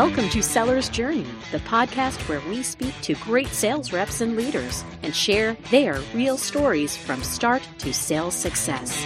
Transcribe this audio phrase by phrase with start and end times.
[0.00, 4.82] Welcome to Seller's Journey, the podcast where we speak to great sales reps and leaders
[5.02, 8.98] and share their real stories from start to sales success.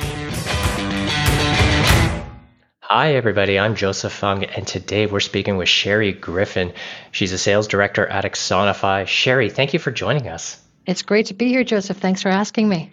[2.78, 3.58] Hi, everybody.
[3.58, 6.72] I'm Joseph Fung, and today we're speaking with Sherri Griffin.
[7.10, 9.08] She's a sales director at Axonify.
[9.08, 10.62] Sherri, thank you for joining us.
[10.86, 11.96] It's great to be here, Joseph.
[11.96, 12.92] Thanks for asking me.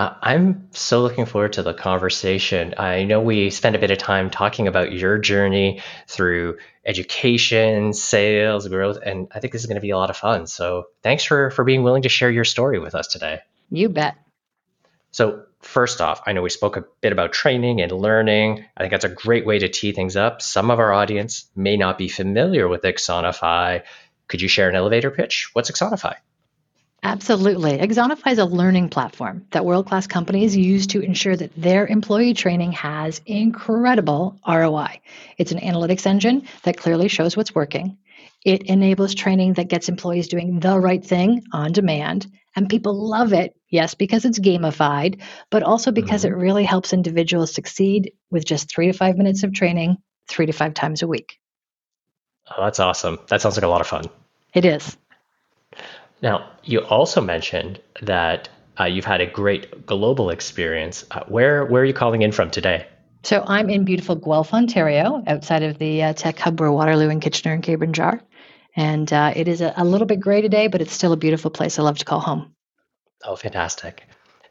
[0.00, 2.72] Uh, I'm so looking forward to the conversation.
[2.78, 8.66] I know we spent a bit of time talking about your journey through education, sales,
[8.66, 10.46] growth, and I think this is going to be a lot of fun.
[10.46, 13.40] So thanks for, for being willing to share your story with us today.
[13.70, 14.16] You bet.
[15.10, 18.64] So, first off, I know we spoke a bit about training and learning.
[18.78, 20.40] I think that's a great way to tee things up.
[20.40, 23.82] Some of our audience may not be familiar with Axonify.
[24.28, 25.50] Could you share an elevator pitch?
[25.52, 26.14] What's Axonify?
[27.02, 27.78] Absolutely.
[27.78, 32.34] Axonify is a learning platform that world class companies use to ensure that their employee
[32.34, 35.00] training has incredible ROI.
[35.38, 37.96] It's an analytics engine that clearly shows what's working.
[38.44, 42.26] It enables training that gets employees doing the right thing on demand.
[42.54, 45.20] And people love it, yes, because it's gamified,
[45.50, 46.34] but also because mm-hmm.
[46.34, 49.98] it really helps individuals succeed with just three to five minutes of training,
[50.28, 51.38] three to five times a week.
[52.50, 53.20] Oh, that's awesome.
[53.28, 54.06] That sounds like a lot of fun.
[54.52, 54.96] It is.
[56.22, 61.04] Now, you also mentioned that uh, you've had a great global experience.
[61.10, 62.86] Uh, where where are you calling in from today?
[63.22, 67.20] So I'm in beautiful Guelph, Ontario, outside of the uh, tech hub where Waterloo and
[67.20, 68.20] Kitchener and Cambridge are.
[68.74, 71.50] And uh, it is a, a, little bit gray today, but it's still a beautiful
[71.50, 72.54] place I love to call home.
[73.24, 74.04] Oh, fantastic!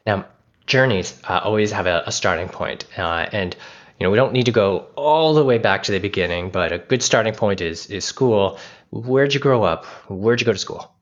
[0.05, 0.25] Now,
[0.67, 3.55] journeys uh, always have a, a starting point, uh, and
[3.99, 6.71] you know we don't need to go all the way back to the beginning, but
[6.71, 8.59] a good starting point is is school.
[8.91, 9.85] Where'd you grow up?
[10.09, 10.93] Where'd you go to school?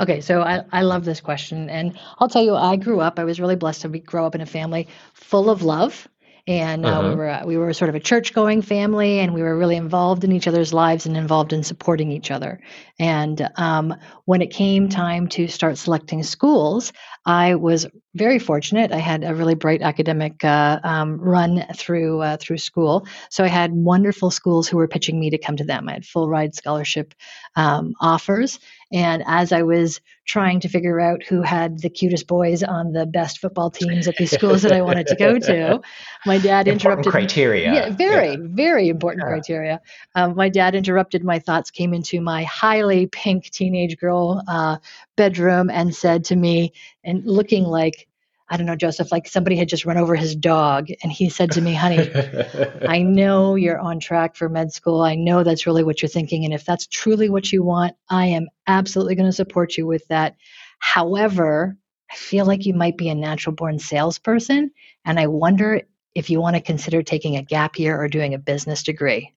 [0.00, 1.68] Okay, so I, I love this question.
[1.68, 4.34] And I'll tell you, I grew up, I was really blessed to be, grow up
[4.34, 6.08] in a family full of love
[6.48, 7.08] and uh, uh-huh.
[7.08, 10.24] we were we were sort of a church going family, and we were really involved
[10.24, 12.58] in each other's lives and involved in supporting each other.
[12.98, 13.94] And um,
[14.24, 16.94] when it came time to start selecting schools,
[17.28, 18.90] I was very fortunate.
[18.90, 23.48] I had a really bright academic uh, um, run through uh, through school, so I
[23.48, 25.90] had wonderful schools who were pitching me to come to them.
[25.90, 27.14] I had full ride scholarship
[27.54, 28.58] um, offers,
[28.90, 33.04] and as I was trying to figure out who had the cutest boys on the
[33.04, 35.80] best football teams at these schools that I wanted to go to,
[36.26, 37.12] my dad important interrupted.
[37.12, 37.74] criteria.
[37.74, 38.36] Yeah, very, yeah.
[38.40, 39.28] very important yeah.
[39.28, 39.80] criteria.
[40.14, 44.78] Um, my dad interrupted my thoughts, came into my highly pink teenage girl uh,
[45.18, 46.72] bedroom, and said to me,
[47.04, 48.08] and looking like
[48.50, 50.88] I don't know, Joseph, like somebody had just run over his dog.
[51.02, 52.10] And he said to me, honey,
[52.88, 55.02] I know you're on track for med school.
[55.02, 56.46] I know that's really what you're thinking.
[56.46, 60.06] And if that's truly what you want, I am absolutely going to support you with
[60.08, 60.36] that.
[60.78, 61.76] However,
[62.10, 64.70] I feel like you might be a natural born salesperson.
[65.04, 65.82] And I wonder
[66.14, 69.34] if you want to consider taking a gap year or doing a business degree.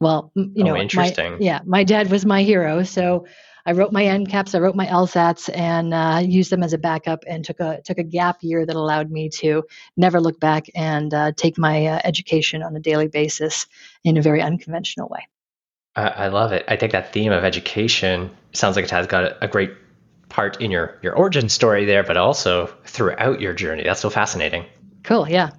[0.00, 1.32] Well, you oh, know, oh, interesting.
[1.32, 2.84] My, yeah, my dad was my hero.
[2.84, 3.26] So
[3.66, 7.24] I wrote my MCATs, I wrote my LSATs, and uh, used them as a backup,
[7.26, 9.64] and took a took a gap year that allowed me to
[9.96, 13.66] never look back and uh, take my uh, education on a daily basis
[14.04, 15.26] in a very unconventional way.
[15.96, 16.64] I, I love it.
[16.68, 19.72] I think that theme of education sounds like it has got a, a great
[20.28, 23.82] part in your your origin story there, but also throughout your journey.
[23.82, 24.64] That's so fascinating.
[25.02, 25.28] Cool.
[25.28, 25.50] Yeah.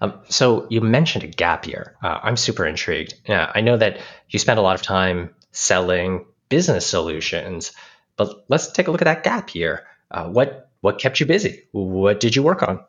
[0.00, 1.96] Um, so you mentioned a gap year.
[2.00, 3.14] Uh, I'm super intrigued.
[3.26, 3.98] Yeah, I know that
[4.28, 7.72] you spent a lot of time selling business solutions.
[8.16, 9.86] But let's take a look at that gap here.
[10.10, 11.64] Uh, what what kept you busy?
[11.72, 12.84] What did you work on?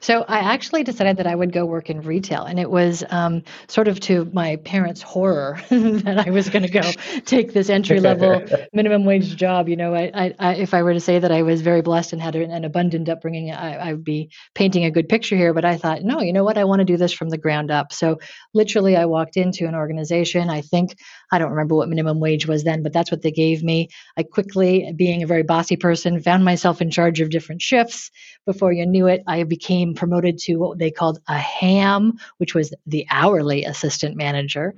[0.00, 3.42] So I actually decided that I would go work in retail, and it was um,
[3.68, 6.80] sort of to my parents' horror that I was going to go
[7.24, 8.42] take this entry level
[8.72, 9.68] minimum wage job.
[9.68, 12.12] You know, I, I, I, if I were to say that I was very blessed
[12.12, 15.52] and had an, an abundant upbringing, I, I, would be painting a good picture here.
[15.52, 16.58] But I thought, no, you know what?
[16.58, 17.92] I want to do this from the ground up.
[17.92, 18.18] So
[18.54, 20.48] literally, I walked into an organization.
[20.50, 20.96] I think
[21.30, 23.88] I don't remember what minimum wage was then, but that's what they gave me.
[24.16, 28.10] I quickly, being a very bossy person, found myself in charge of different shifts.
[28.46, 32.54] Before you knew it, I became became promoted to what they called a ham, which
[32.54, 34.74] was the hourly assistant manager.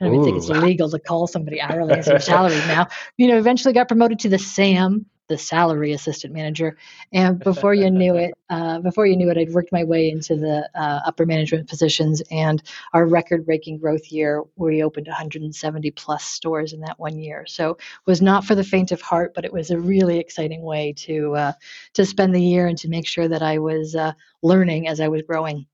[0.00, 2.88] I don't even think it's illegal to call somebody hourly as your salary now.
[3.16, 6.76] You know, eventually got promoted to the SAM, the salary assistant manager.
[7.12, 10.36] And before you knew it, uh, before you knew it, I'd worked my way into
[10.36, 12.22] the uh, upper management positions.
[12.30, 17.44] And our record-breaking growth year, we opened 170 plus stores in that one year.
[17.46, 20.92] So was not for the faint of heart, but it was a really exciting way
[20.98, 21.52] to uh,
[21.94, 25.08] to spend the year and to make sure that I was uh, learning as I
[25.08, 25.66] was growing.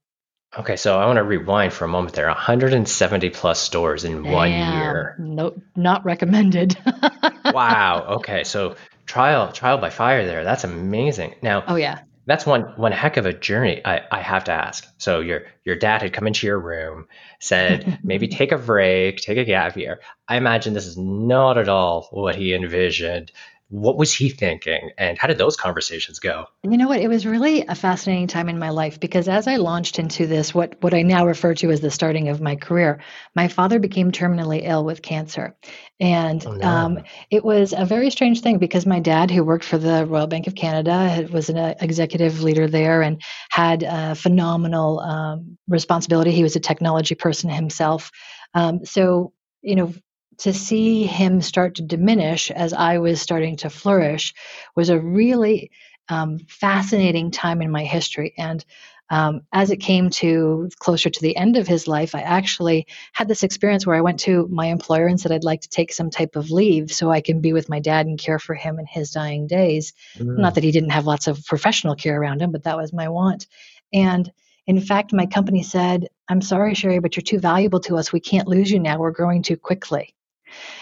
[0.57, 2.25] Okay, so I want to rewind for a moment there.
[2.25, 5.15] 170 plus stores in one year.
[5.19, 6.75] No, not recommended.
[7.45, 8.15] wow.
[8.17, 8.75] Okay, so
[9.09, 10.43] trial trial by fire there.
[10.43, 11.33] That's amazing.
[11.41, 13.81] Now, oh yeah, That's one one heck of a journey.
[13.83, 14.87] I, I have to ask.
[14.99, 17.07] So your your dad had come into your room,
[17.39, 19.99] said maybe take a break, take a gap year.
[20.27, 23.31] I imagine this is not at all what he envisioned.
[23.69, 26.47] What was he thinking, and how did those conversations go?
[26.63, 26.99] You know what?
[26.99, 30.55] It was really a fascinating time in my life because as I launched into this,
[30.55, 33.01] what what I now refer to as the starting of my career,
[33.35, 35.55] my father became terminally ill with cancer,
[35.99, 36.99] and Oh um,
[37.29, 40.47] it was a very strange thing because my dad, who worked for the Royal Bank
[40.47, 46.31] of Canada, had- was an uh, executive leader there and had a phenomenal um, responsibility.
[46.31, 48.09] He was a technology person himself,
[48.55, 49.31] um, so
[49.61, 49.93] you know
[50.39, 54.33] to see him start to diminish as I was starting to flourish
[54.75, 55.71] was a really
[56.07, 58.33] um, fascinating time in my history.
[58.37, 58.63] And
[59.11, 63.27] um, as it came to closer to the end of his life, I actually had
[63.27, 66.09] this experience where I went to my employer and said I'd like to take some
[66.11, 68.85] type of leave so I can be with my dad and care for him in
[68.85, 69.93] his dying days.
[70.19, 70.55] Not Mm.
[70.55, 73.47] that he didn't have lots of professional care around him, but that was my want.
[73.91, 74.31] And
[74.67, 78.13] in fact, my company said, I'm sorry, Sherri, but you're too valuable to us.
[78.13, 78.99] We can't lose you now.
[78.99, 80.13] We're growing too quickly.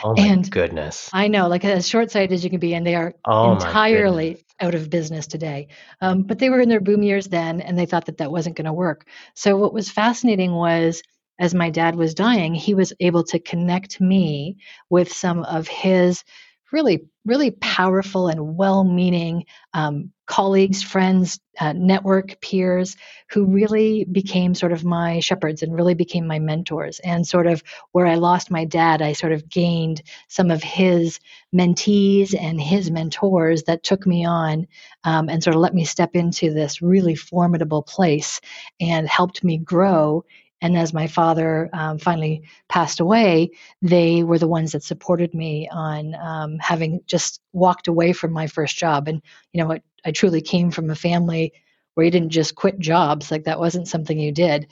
[0.04, 1.14] Oh my And goodness.
[1.14, 4.46] I know, like as short sighted as you can be, and they are Oh entirely
[4.60, 5.68] out of business today.
[6.02, 8.58] Um, but they were in their boom years then, and they thought that that wasn't
[8.58, 9.08] going to work.
[9.36, 11.02] So, what was fascinating was
[11.40, 14.58] as my dad was dying, he was able to connect me
[14.90, 16.24] with some of his
[16.72, 22.96] really, really powerful and well meaning um, colleagues, friends, uh, network peers
[23.30, 27.00] who really became sort of my shepherds and really became my mentors.
[27.00, 31.20] And sort of where I lost my dad, I sort of gained some of his
[31.56, 34.68] mentees and his mentors that took me on
[35.04, 38.42] um, and sort of let me step into this really formidable place
[38.80, 40.26] and helped me grow.
[40.62, 43.52] And as my father um, finally passed away,
[43.82, 48.48] they were the ones that supported me on um, having just walked away from my
[48.48, 49.08] first job.
[49.08, 49.22] And,
[49.54, 51.54] you know, I, I truly came from a family
[51.94, 54.68] where you didn't just quit jobs, like that wasn't something you did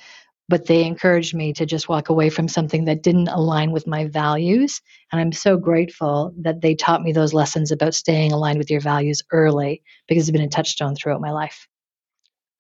[0.48, 4.06] but they encouraged me to just walk away from something that didn't align with my
[4.06, 4.82] values.
[5.12, 8.82] And I'm so grateful that they taught me those lessons about staying aligned with your
[8.82, 11.68] values early because it's been a touchstone throughout my life.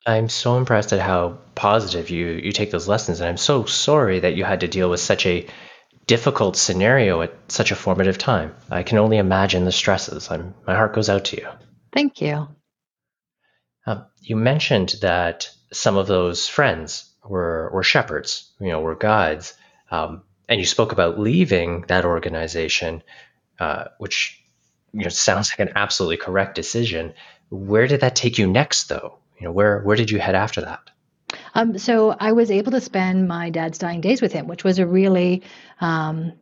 [0.05, 4.19] I'm so impressed at how positive you you take those lessons, and I'm so sorry
[4.19, 5.47] that you had to deal with such a
[6.05, 8.55] difficult scenario at such a formative time.
[8.69, 10.29] I can only imagine the stresses.
[10.29, 11.47] I'm, my heart goes out to you.
[11.91, 12.47] Thank you.
[13.87, 19.55] Um, you mentioned that some of those friends were were shepherds, you know, were guides,
[19.89, 23.01] um, and you spoke about leaving that organization,
[23.59, 24.39] uh, which
[24.93, 27.13] you know sounds like an absolutely correct decision.
[27.49, 29.17] Where did that take you next, though?
[29.39, 30.89] You know, where where did you head after that?
[31.53, 34.79] Um, so I was able to spend my dad's dying days with him, which was
[34.79, 35.43] a really,
[35.81, 36.33] um,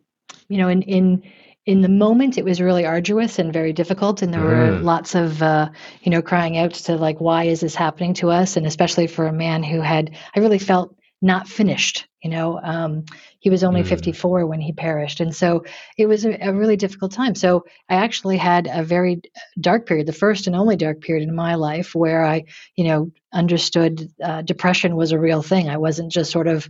[0.47, 1.23] you know, in in
[1.65, 5.15] in the moment it was really arduous and very difficult, and there were Mm, lots
[5.15, 5.69] of, uh,
[6.01, 8.57] you know, crying out to like, why is this happening to us?
[8.57, 12.07] And especially for a man who had, I really felt not finished.
[12.21, 13.05] You know, um,
[13.39, 15.63] he was only mm, 54 when he perished, and so
[15.97, 17.33] it was a, a really difficult time.
[17.33, 19.21] So I actually had a very
[19.59, 22.43] dark period, the first and only dark period in my life, where I,
[22.75, 25.69] you know, understood uh, depression was a real thing.
[25.69, 26.69] I wasn't just sort of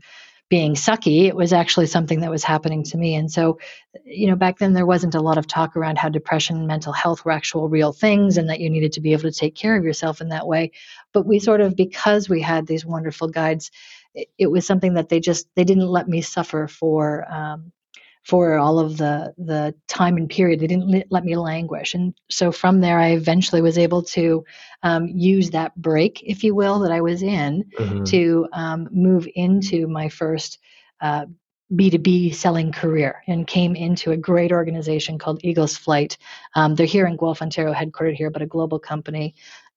[0.49, 1.23] being sucky.
[1.23, 3.15] It was actually something that was happening to me.
[3.15, 3.57] And so,
[4.05, 6.93] you know, back then there wasn't a lot of talk around how depression and mental
[6.93, 9.75] health were actual real things and that you needed to be able to take care
[9.75, 10.71] of yourself in that way.
[11.11, 13.71] But we sort of, because we had these wonderful guides,
[14.13, 17.71] it, it was something that they just, they didn't let me suffer for, um,
[18.23, 20.59] for all of the the time and period.
[20.59, 24.43] They didn't let, let me languish, and so from there, I eventually was able to
[24.81, 28.05] um, use that break, if you will, that I was in mhm.
[28.09, 30.59] to um, move into my first
[31.01, 31.25] uh,
[31.73, 36.17] B2B selling career and came into a great organization called Eagles Flight.
[36.55, 39.33] Um, they're here in Guelph, Ontario, headquartered here, but a global company.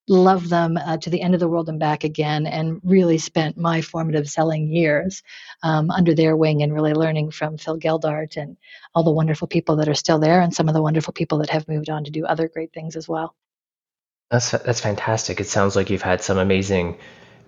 [0.08, 3.56] Love them uh, to the end of the world and back again, and really spent
[3.56, 5.22] my formative selling years
[5.62, 8.56] um, under their wing and really learning from Phil Geldart and
[8.94, 11.50] all the wonderful people that are still there, and some of the wonderful people that
[11.50, 13.34] have moved on to do other great things as well.
[14.30, 15.40] That's that's fantastic.
[15.40, 16.98] It sounds like you've had some amazing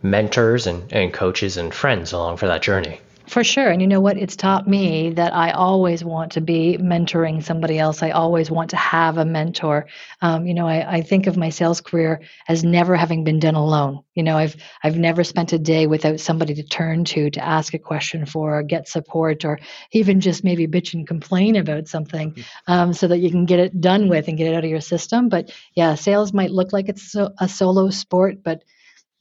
[0.03, 3.01] mentors and, and coaches and friends along for that journey.
[3.29, 3.69] For sure.
[3.69, 4.17] And you know what?
[4.17, 8.03] It's taught me that I always want to be mentoring somebody else.
[8.03, 9.87] I always want to have a mentor.
[10.23, 13.55] Um, you know, I, I think of my sales career as never having been done
[13.55, 14.03] alone.
[14.15, 17.75] You know, I've I've never spent a day without somebody to turn to to ask
[17.75, 19.59] a question for, or get support, or
[19.93, 22.35] even just maybe bitch and complain about something,
[22.67, 24.81] um, so that you can get it done with and get it out of your
[24.81, 25.29] system.
[25.29, 28.65] But yeah, sales might look like it's so, a solo sport, but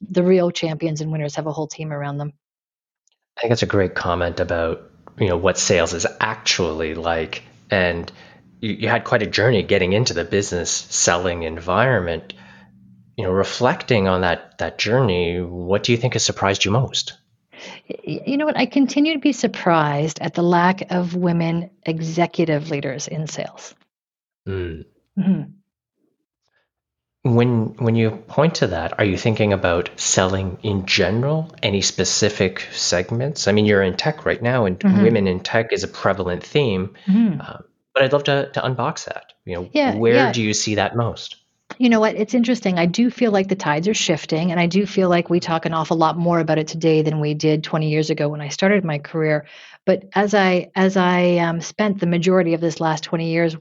[0.00, 2.32] the real champions and winners have a whole team around them.
[3.38, 8.10] I think that's a great comment about you know what sales is actually like, and
[8.60, 12.34] you, you had quite a journey getting into the business selling environment.
[13.16, 17.14] you know, reflecting on that that journey, what do you think has surprised you most?
[18.04, 18.56] You know what?
[18.56, 23.74] I continue to be surprised at the lack of women executive leaders in sales.
[24.46, 24.84] Mm.
[25.18, 25.50] Mm-hmm.
[27.22, 31.52] When when you point to that, are you thinking about selling in general?
[31.62, 33.48] Any specific segments?
[33.48, 35.02] I mean, you're in tech right now, and mm-hmm.
[35.02, 36.94] women in tech is a prevalent theme.
[37.06, 37.40] Mm-hmm.
[37.40, 37.58] Uh,
[37.92, 39.32] but I'd love to to unbox that.
[39.44, 40.32] You know, yeah, where yeah.
[40.32, 41.36] do you see that most?
[41.76, 42.14] You know what?
[42.14, 42.78] It's interesting.
[42.78, 45.66] I do feel like the tides are shifting, and I do feel like we talk
[45.66, 48.48] an awful lot more about it today than we did 20 years ago when I
[48.48, 49.46] started my career.
[49.84, 53.56] But as I as I um, spent the majority of this last 20 years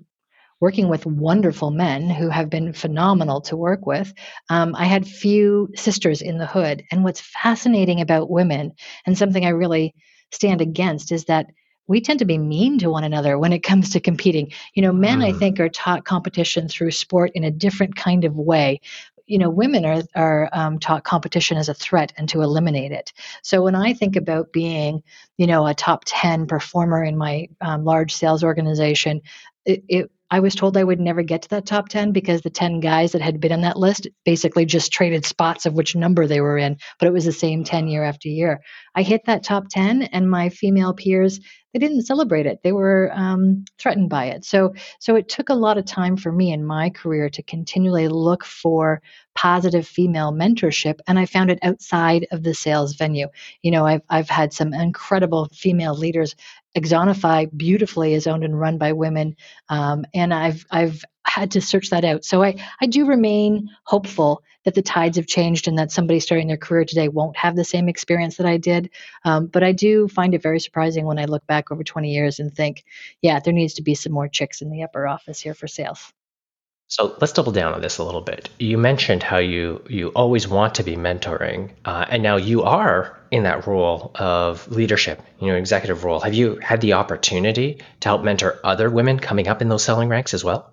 [0.59, 4.13] working with wonderful men who have been phenomenal to work with.
[4.49, 6.83] Um, I had few sisters in the hood.
[6.91, 8.73] And what's fascinating about women,
[9.05, 9.93] and something I really
[10.31, 11.47] stand against, is that
[11.87, 14.51] we tend to be mean to one another when it comes to competing.
[14.73, 15.25] You know, men, mm.
[15.25, 18.81] I think, are taught competition through sport in a different kind of way.
[19.25, 23.11] You know, women are, are um, taught competition as a threat and to eliminate it.
[23.41, 25.03] So when I think about being,
[25.37, 29.21] you know, a top 10 performer in my um, large sales organization,
[29.65, 32.49] it, it I was told I would never get to that top 10 because the
[32.49, 36.27] 10 guys that had been on that list basically just traded spots of which number
[36.27, 38.61] they were in, but it was the same 10 year after year.
[38.95, 41.39] I hit that top 10, and my female peers
[41.73, 42.61] they didn't celebrate it.
[42.63, 44.45] They were um, threatened by it.
[44.45, 48.07] So, so it took a lot of time for me in my career to continually
[48.07, 49.01] look for
[49.35, 53.27] positive female mentorship, and I found it outside of the sales venue.
[53.61, 56.35] You know, I've I've had some incredible female leaders.
[56.75, 59.35] Axonify beautifully is owned and run by women,
[59.69, 62.25] um, and I've I've had to search that out.
[62.25, 66.47] So I I do remain hopeful that the tides have changed and that somebody starting
[66.47, 68.89] their career today won't have the same experience that I did.
[69.23, 72.39] Um, but I do find it very surprising when I look back over 20 years
[72.39, 72.83] and think,
[73.21, 76.11] yeah, there needs to be some more chicks in the upper office here for sales.
[76.89, 78.49] So let's double down on this a little bit.
[78.59, 83.17] You mentioned how you you always want to be mentoring, uh, and now you are
[83.29, 86.19] in that role of leadership, you know, executive role.
[86.21, 90.07] Have you had the opportunity to help mentor other women coming up in those selling
[90.09, 90.71] ranks as well?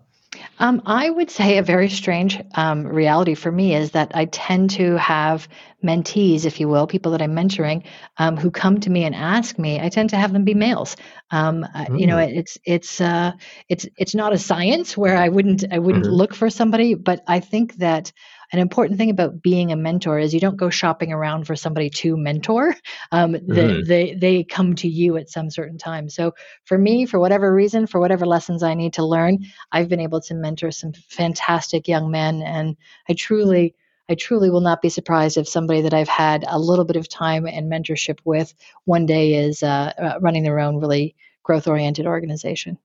[0.58, 4.70] Um, I would say a very strange um, reality for me is that I tend
[4.70, 5.48] to have
[5.84, 7.84] mentees, if you will, people that I'm mentoring,
[8.18, 9.80] um, who come to me and ask me.
[9.80, 10.96] I tend to have them be males.
[11.32, 11.98] Mm.
[11.98, 12.36] You know, mm.
[12.36, 13.32] it's it's uh,
[13.68, 16.14] it's it's not a science where I wouldn't I wouldn't mm-hmm.
[16.14, 18.12] look for somebody, but I think that
[18.54, 21.90] an important thing about being a mentor is you don't go shopping around for somebody
[21.90, 22.76] to mentor.
[23.10, 23.82] Um, mm-hmm.
[23.84, 26.08] they they come to you at some certain time.
[26.08, 26.34] So
[26.64, 29.40] for me, for whatever reason, for whatever lessons I need to learn,
[29.72, 32.76] I've been able to mentor some fantastic young men, and
[33.08, 33.74] I truly.
[34.06, 37.08] I truly will not be surprised if somebody that I've had a little bit of
[37.08, 38.52] time and mentorship with
[38.84, 42.76] one day is uh, uh running their own really growth oriented organization.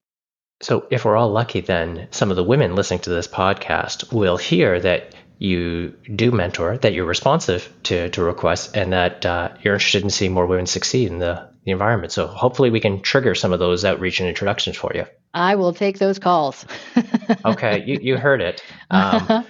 [0.62, 4.38] So, if we're all lucky, then some of the women listening to this podcast will
[4.38, 9.74] hear that you do mentor, that you're responsive to, to requests, and that uh, you're
[9.74, 12.12] interested in seeing more women succeed in the, the environment.
[12.12, 15.06] So hopefully we can trigger some of those outreach and introductions for you.
[15.34, 16.66] I will take those calls.
[17.46, 18.62] okay, you, you heard it.
[18.92, 19.46] Um,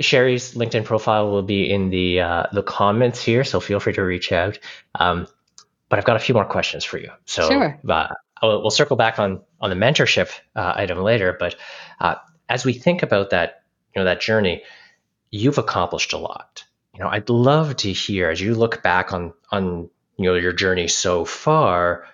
[0.00, 4.02] Sherri's LinkedIn profile will be in the uh, the comments here, so feel free to
[4.02, 4.58] reach out.
[4.94, 5.26] Um,
[5.88, 7.10] but I've got a few more questions for you.
[7.24, 7.80] So sure.
[7.88, 8.08] uh,
[8.42, 11.34] we'll circle back on on the mentorship uh, item later.
[11.38, 11.56] But
[12.00, 12.16] uh,
[12.50, 13.62] as we think about that,
[13.94, 14.62] you know, that journey,
[15.30, 16.64] you've accomplished a lot.
[16.94, 20.52] You know, I'd love to hear as you look back on on you know your
[20.52, 22.06] journey so far,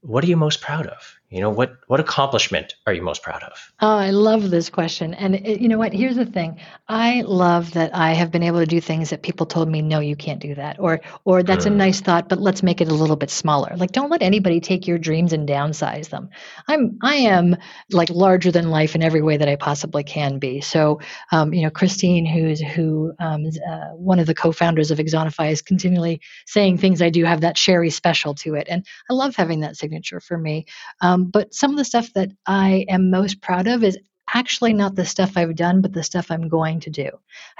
[0.00, 1.18] what are you most proud of?
[1.30, 3.72] You know, what what accomplishment are you most proud of?
[3.80, 5.14] Oh, I love this question.
[5.14, 5.92] And it, you know what?
[5.92, 6.60] Here's the thing.
[6.86, 9.98] I love that I have been able to do things that people told me, no,
[9.98, 11.72] you can't do that, or or that's mm.
[11.72, 13.74] a nice thought, but let's make it a little bit smaller.
[13.76, 16.28] Like, don't let anybody take your dreams and downsize them.
[16.68, 17.56] I'm I am
[17.90, 20.60] like larger than life in every way that I possibly can be.
[20.60, 21.00] So,
[21.32, 25.50] um, you know, Christine, who's who um, is uh, one of the co-founders of Axonify
[25.50, 29.34] is continually saying things I do have that Sherri special to it, and I love
[29.34, 30.66] having that signature for me.
[31.00, 33.98] Um, Um, but some of the stuff that I am most proud of is
[34.32, 37.10] actually not the stuff I've done, but the stuff I'm going to do.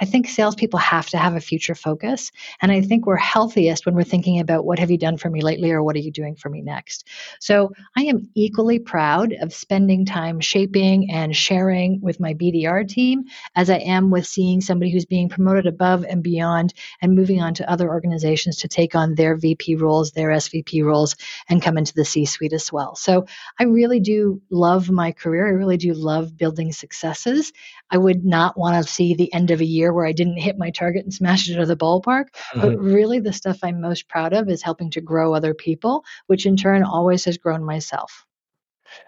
[0.01, 2.31] I think salespeople have to have a future focus.
[2.61, 5.41] And I think we're healthiest when we're thinking about what have you done for me
[5.41, 7.07] lately or what are you doing for me next.
[7.39, 13.25] So I am equally proud of spending time shaping and sharing with my BDR team
[13.55, 17.53] as I am with seeing somebody who's being promoted above and beyond and moving on
[17.55, 21.15] to other organizations to take on their VP roles, their SVP roles,
[21.47, 22.95] and come into the C suite as well.
[22.95, 23.27] So
[23.59, 25.47] I really do love my career.
[25.47, 27.51] I really do love building building successes.
[27.91, 30.57] I would not want to see the end of a year where I didn't hit
[30.57, 32.27] my target and smash it out of the ballpark.
[32.53, 32.61] Mm-hmm.
[32.61, 36.45] But really, the stuff I'm most proud of is helping to grow other people, which
[36.45, 38.25] in turn always has grown myself.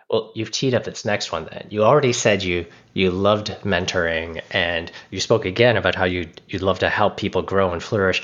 [0.10, 1.68] Well, you've teed up this next one then.
[1.70, 6.62] You already said you you loved mentoring and you spoke again about how you you'd
[6.62, 8.24] love to help people grow and flourish.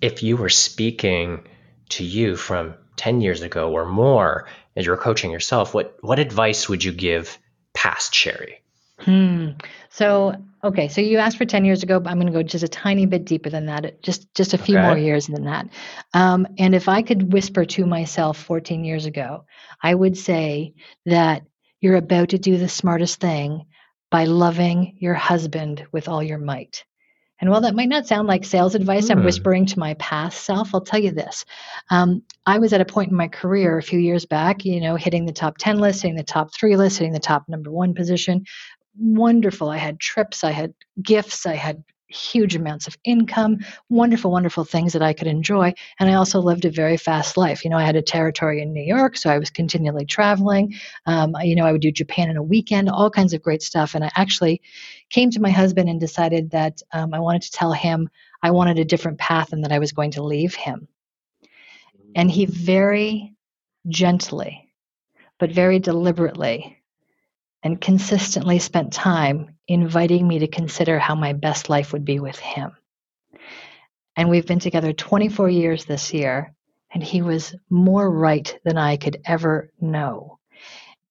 [0.00, 1.46] If you were speaking
[1.90, 6.68] to you from 10 years ago or more as you're coaching yourself, what what advice
[6.68, 7.38] would you give
[7.74, 8.63] past Sherri?
[9.00, 9.50] Hmm.
[9.90, 12.64] So, okay, so you asked for 10 years ago, but I'm going to go just
[12.64, 15.68] a tiny bit deeper than that, just just a few more years than that.
[16.14, 19.44] Um, and if I could whisper to myself 14 years ago,
[19.82, 20.74] I would say
[21.06, 21.42] that
[21.80, 23.66] you're about to do the smartest thing
[24.10, 26.84] by loving your husband with all your might.
[27.40, 29.24] And while that might not sound like sales advice, I'm Hmm.
[29.24, 30.72] whispering to my past self.
[30.72, 31.44] I'll tell you this.
[31.90, 34.94] Um, I was at a point in my career a few years back, you know,
[34.96, 37.92] hitting the top 10 list, hitting the top three list, hitting the top number one
[37.92, 38.44] position
[38.98, 39.68] wonderful.
[39.70, 41.82] I had trips, I had gifts, I had
[42.14, 43.58] huge amounts of income,
[43.88, 45.74] wonderful, wonderful things that I could enjoy.
[45.98, 47.64] And I also lived a very fast life.
[47.64, 50.74] You know, I had a territory in New York, so I was continually traveling.
[51.06, 53.94] Um, you know, I would do Japan in a weekend, all kinds of great stuff.
[53.94, 54.62] And I actually
[55.10, 58.08] came to my husband and decided that um, I wanted to tell him
[58.42, 60.88] I wanted a different path and that I was going to leave him.
[62.14, 63.34] And he very
[63.88, 64.72] gently,
[65.38, 66.78] but very deliberately
[67.64, 72.38] and consistently spent time inviting me to consider how my best life would be with
[72.38, 72.72] him.
[74.16, 76.54] And we've been together 24 years this year,
[76.92, 80.38] and he was more right than I could ever know.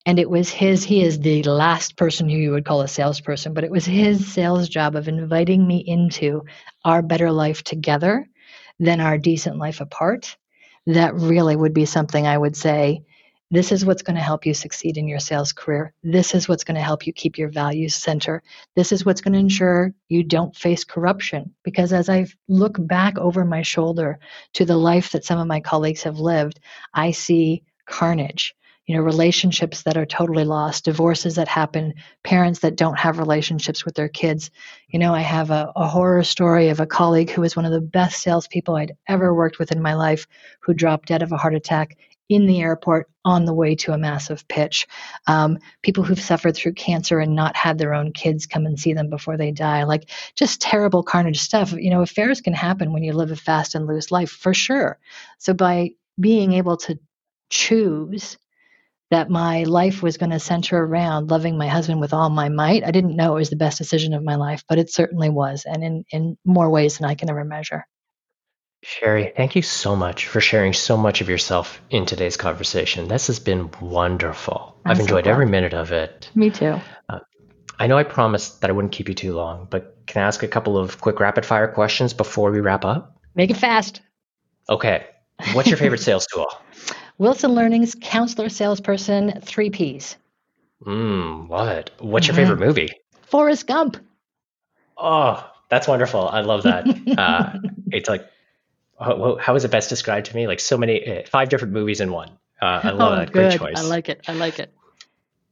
[0.05, 3.53] And it was his, he is the last person who you would call a salesperson,
[3.53, 6.43] but it was his sales job of inviting me into
[6.85, 8.27] our better life together
[8.79, 10.37] than our decent life apart.
[10.85, 13.05] That really would be something I would say
[13.53, 15.93] this is what's going to help you succeed in your sales career.
[16.01, 18.41] This is what's going to help you keep your values center.
[18.75, 21.53] This is what's going to ensure you don't face corruption.
[21.63, 24.17] Because as I look back over my shoulder
[24.53, 26.59] to the life that some of my colleagues have lived,
[26.95, 28.55] I see carnage.
[28.87, 31.93] You know, relationships that are totally lost, divorces that happen,
[32.23, 34.51] parents that don't have relationships with their kids.
[34.89, 37.71] You know, I have a, a horror story of a colleague who was one of
[37.71, 40.27] the best salespeople I'd ever worked with in my life
[40.59, 41.95] who dropped dead of a heart attack
[42.29, 44.87] in the airport on the way to a massive pitch.
[45.27, 48.93] Um, people who've suffered through cancer and not had their own kids come and see
[48.93, 49.83] them before they die.
[49.83, 51.73] Like just terrible carnage stuff.
[51.73, 54.99] You know, affairs can happen when you live a fast and loose life for sure.
[55.37, 56.99] So by being able to
[57.49, 58.37] choose
[59.11, 62.83] that my life was going to center around loving my husband with all my might,
[62.83, 65.65] I didn't know it was the best decision of my life, but it certainly was,
[65.65, 67.85] and in, in more ways than I can ever measure.
[68.83, 73.07] Sherri, thank you so much for sharing so much of yourself in today's conversation.
[73.07, 74.75] This has been wonderful.
[74.83, 75.31] I'm I've so enjoyed glad.
[75.31, 76.29] every minute of it.
[76.35, 76.79] Me too.
[77.79, 80.43] I know I promised that I wouldn't keep you too long, but can I ask
[80.43, 83.17] a couple of quick rapid fire questions before we wrap up?
[83.35, 84.01] Make it fast.
[84.69, 85.05] Okay.
[85.53, 86.45] What's your favorite sales tool?
[87.17, 90.17] Wilson Learning's counselor salesperson, three Ps.
[90.85, 91.89] Mm, what?
[91.99, 92.39] What's your Mhm.
[92.39, 92.89] favorite movie?
[93.27, 93.97] Forrest Gump.
[94.97, 96.27] Oh, that's wonderful.
[96.27, 96.85] I love that.
[97.17, 97.59] Uh,
[97.91, 98.25] it's like,
[98.99, 100.47] how, how is it best described to me?
[100.47, 102.29] Like so many, uh, five different movies in one.
[102.61, 103.31] Uh, I love oh, that.
[103.31, 103.59] good.
[103.59, 103.83] Great choice.
[103.83, 104.21] I like it.
[104.27, 104.73] I like it.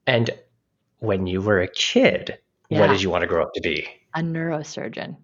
[0.07, 0.29] and
[0.99, 2.37] when you were a kid,
[2.69, 3.87] what did you want to grow up to be?
[4.13, 5.17] A neurosurgeon.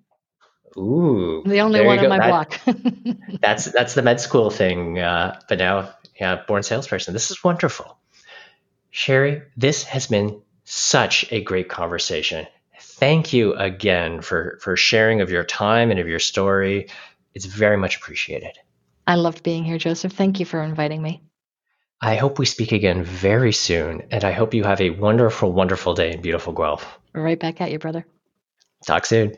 [0.77, 2.59] Ooh, The only one on my That- block.
[3.41, 4.99] That's that's the med school thing.
[4.99, 7.13] Uh, but now, yeah, born salesperson.
[7.13, 7.97] This is wonderful.
[8.91, 12.47] Sherri, this has been such a great conversation.
[12.79, 16.89] Thank you again for for sharing of your time and of your story.
[17.37, 18.57] It's very much appreciated.
[19.05, 20.11] I loved being here, Joseph.
[20.11, 21.21] Thank you for inviting me.
[22.01, 25.93] I hope we speak again very soon, and I hope you have a wonderful, wonderful
[25.93, 26.97] day in beautiful Guelph.
[27.13, 28.07] Right back at you, brother.
[28.87, 29.35] Talk soon.